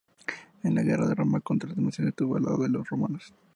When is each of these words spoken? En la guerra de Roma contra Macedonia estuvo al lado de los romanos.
En 0.63 0.73
la 0.73 0.81
guerra 0.81 1.05
de 1.07 1.13
Roma 1.13 1.41
contra 1.41 1.69
Macedonia 1.75 2.09
estuvo 2.09 2.35
al 2.35 2.41
lado 2.45 2.57
de 2.63 2.69
los 2.69 2.89
romanos. 2.89 3.35